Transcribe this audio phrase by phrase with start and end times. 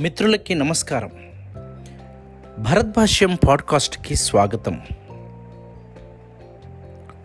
[0.00, 1.10] మిత్రులకి నమస్కారం.
[2.58, 4.80] భరత్ భాష్యం పాడ్కాస్ట్కి స్వాగతం.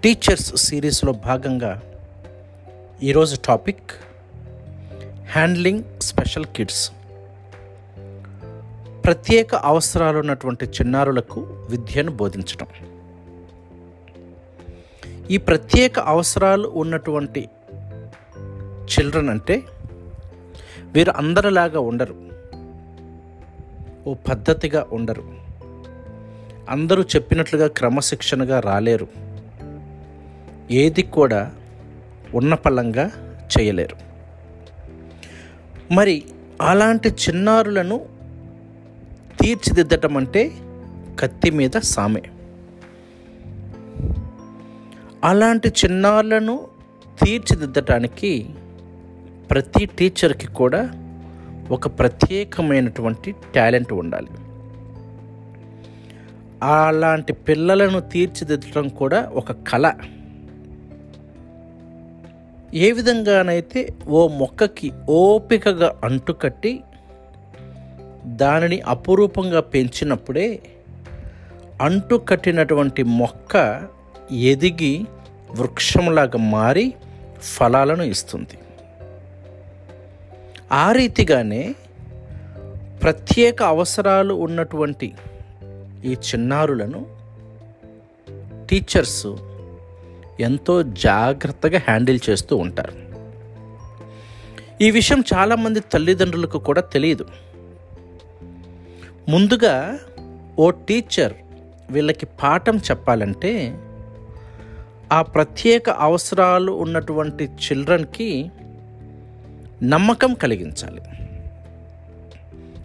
[0.03, 1.81] టీచర్స్ సిరీస్లో భాగంగా
[3.03, 3.91] ఈరోజు టాపిక్
[5.31, 6.91] హ్యాండ్లింగ్ స్పెషల్ కిడ్స్.
[9.05, 12.67] ప్రత్యేక అవసరాలు ఉన్నటువంటి చిన్నారులకు విద్యను బోధించడం
[15.31, 17.49] ఈ ప్రత్యేక అవసరాలు ఉన్నటువంటి
[18.63, 19.63] చిల్డ్రన్ అంటే
[20.83, 22.24] వీరు అందరిలాగా ఉండరు.
[24.07, 25.23] ఓ పద్ధతిగా ఉండరు.
[26.69, 29.07] అందరూ చెప్పినట్లుగా క్రమశిక్షణగా రాలేరు.
[30.71, 31.51] ఏది కూడా
[32.33, 33.11] ఉన్నపళంగా
[33.59, 33.95] చేయలేరు.
[35.93, 36.23] మరి
[36.61, 38.05] అలాంటి చిన్నారులను
[39.41, 40.51] తీర్చిదిద్దటం అంటే
[41.19, 42.21] కత్తి మీద సామె.
[45.23, 46.67] అలాంటి చిన్నారులను
[47.23, 48.49] తీర్చిదిద్దటానికి
[49.49, 51.04] ప్రతి టీచర్కి కూడా
[51.71, 54.27] ఒక ప్రత్యేకమైనటువంటి టాలెంట్ ఉండాలి.
[56.63, 59.91] అలాంటి పిల్లలను తీర్చిదిద్దడం కూడా ఒక కళ.
[62.73, 66.81] ఏ విధంగానైతే ఓ మొక్కకి ఓపికగా అంటుకట్టి
[68.25, 70.59] దానిని అపురూపంగా పెంచినప్పుడే
[71.81, 73.81] అంటుకట్టినటువంటి మొక్క
[74.31, 75.05] ఎదిగి
[75.51, 76.93] వృక్షంలాగా మారి
[77.41, 78.57] ఫలాలను ఇస్తుంది.
[80.73, 81.75] ఆ రీతిగానే
[83.03, 85.13] ప్రత్యేక అవసరాలు ఉన్నటువంటి
[86.05, 87.05] ఈ చిన్నారులను
[88.69, 89.27] టీచర్స్
[90.39, 92.93] ఎంతో జాగ్రత్తగా హ్యాండిల్ చేస్తూ ఉంటారు.
[94.81, 97.25] ఈ విషయం చాలామంది తల్లిదండ్రులకు కూడా తెలియదు.
[99.29, 99.99] ముందుగా
[100.59, 101.33] ఓ టీచర్
[101.89, 103.79] వీళ్ళకి పాఠం చెప్పాలంటే
[105.11, 108.51] ఆ ప్రత్యేక అవసరాలు ఉన్నటువంటి చిల్డ్రన్కి
[109.83, 111.01] నమ్మకం కలిగించాలి.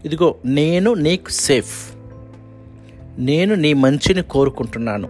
[0.04, 1.94] ఇదిగో నేను నీకు సేఫ్
[3.18, 5.08] నేను నీ మంచిని కోరుకుంటున్నాను.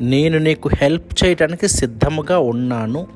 [0.00, 3.06] నేను నీకు హెల్ప్ చేయడానికి సిద్ధముగా ఉన్నాను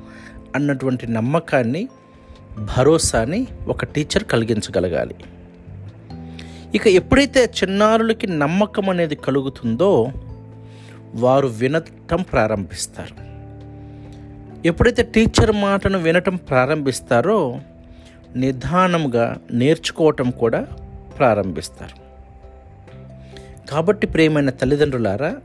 [0.54, 1.88] అన్నటువంటి నమ్మకాన్ని
[2.58, 5.14] భరోసాని ఒక టీచర్ కలిగించగలగాలి.
[6.74, 10.12] ఇక ఎప్పుడైతే చిన్నారులకి నమ్మకం అనేది కలుగుతుందో
[11.14, 13.23] వారు వినటం ప్రారంభిస్తారు.
[14.64, 17.60] ఎప్పుడైతే టీచర్ మాటను వినటం ప్రారంభిస్తారో
[18.36, 20.66] నిదానంగా నేర్చుకోవటం కూడా
[21.18, 22.04] ప్రారంభిస్తారు.
[23.70, 25.36] కాబట్టి ప్రేమైన తల్లిదండ్రులారా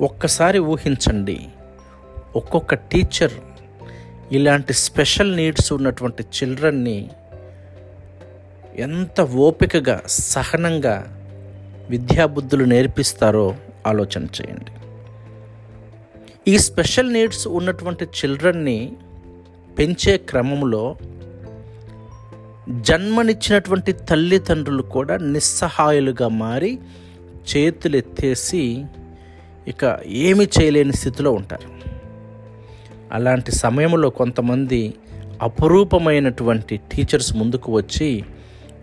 [0.00, 1.40] ఒక్కసారి ఊహించండి
[2.36, 3.32] ఒక్కొక్క టీచర్
[4.32, 7.10] ఇలాంటి స్పెషల్ నీడ్స్ ఉన్నటువంటి చిల్డ్రన్ని
[8.76, 10.96] ఎంత ఓపికగా సహనంగా
[11.90, 13.56] విద్యాబుద్ధులు నేర్పిస్తారో
[13.86, 14.72] ఆలోచన చేయండి.
[16.48, 18.92] ఈ స్పెషల్ నీడ్స్ ఉన్నటువంటి చిల్డ్రన్ని
[19.78, 20.96] పెంచే క్రమంలో
[22.80, 26.78] జన్మనిచ్చినటువంటి తల్లిదండ్రులు కూడా నిస్సహాయులుగా మారి
[27.48, 28.84] చేతులెత్తేసి
[29.68, 31.68] ఇక ఏమి చేయలేని స్థితిలో ఉంటారు.
[33.12, 34.94] అలాంటి సమయంలో కొంతమంది
[35.42, 38.24] అపురూపమైనటువంటి టీచర్స్ ముందుకు వచ్చి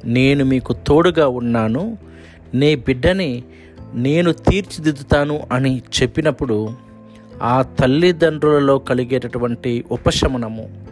[0.06, 1.98] నేను మీకు తోడుగా ఉన్నాను
[2.54, 3.44] నీ బిడ్డని
[3.94, 6.89] నేను తీర్చిదిద్దుతాను అని చెప్పినప్పుడు
[7.42, 10.86] ఆ తల్లిదండ్రులలో కలిగేటటువంటి ఉపశమనము.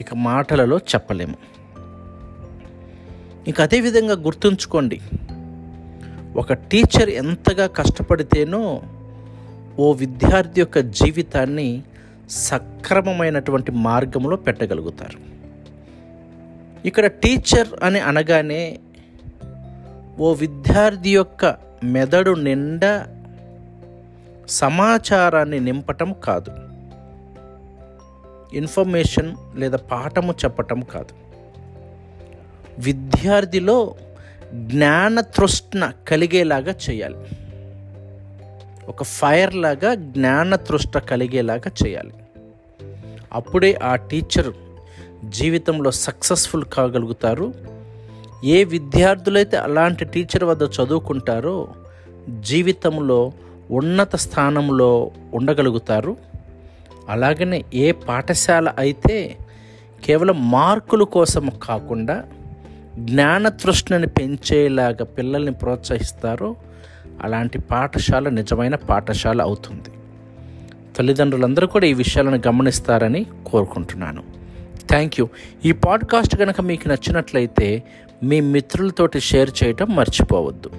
[0.00, 1.34] ఇక మాటలలో చెప్పలేము.
[3.48, 5.00] ఇంక అదేవిధంగా గుర్తుంచుకోండి.
[6.36, 8.82] ఒక టీచర్ ఎంతగా కష్టపడితేనో
[9.78, 11.82] ఓ విద్యార్థి యొక్క జీవితాన్ని
[12.30, 15.18] సక్రమమైనటువంటి మార్గంలో పెట్టగలుగుతారు.
[16.86, 18.78] ఇక్కడ టీచర్ అని అనగానే
[20.18, 23.17] ఓ విద్యార్థి యొక్క మెదడు నిండా
[24.48, 26.50] సమాచారాన్ని నింపటం కాదు.
[28.56, 31.14] ఇన్ఫర్మేషన్ లేదా పాఠము చెప్పటం కాదు.
[32.78, 33.94] విద్యార్థిలో
[34.54, 37.16] జ్ఞాన తృష్ణ కలిగేలాగా చేయాలి.
[38.88, 42.12] ఒక ఫైర్ లాగా జ్ఞాన తృష్ట కలిగేలాగా చేయాలి.
[43.32, 44.52] అప్పుడే ఆ టీచర్
[45.24, 47.54] జీవితంలో సక్సెస్ఫుల్ కాగలుగుతారు.
[48.44, 51.68] ఏ విద్యార్థులైతే అలాంటి టీచర్ వద్ద చదువుకుంటారో
[52.40, 53.32] జీవితంలో
[53.70, 56.16] ఉన్నత స్థానంలో ఉండగలుగుతారు.
[57.08, 59.36] అలాగనే ఏ పాఠశాల అయితే
[60.04, 62.24] కేవలం మార్కుల కోసం కాకుండా
[62.98, 66.56] జ్ఞానతృష్ణని పెంచేలాగా పిల్లల్ని ప్రోత్సహిస్తారో
[67.22, 69.90] అలాంటి పాఠశాల నిజమైన పాఠశాల అవుతుంది.
[70.96, 74.22] తల్లిదండ్రులందరూ కూడా ఈ విషయాలను గమనిస్తారని కోరుకుంటున్నాను.
[74.88, 75.28] Thank you.
[75.64, 77.82] ఈ పాడ్కాస్ట్ కనుక మీకు నచ్చినట్లయితే
[78.22, 80.70] మీ మిత్రులతోటి షేర్ చేయటం మర్చిపోవద్దు.